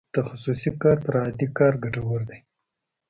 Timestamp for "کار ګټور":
1.57-2.21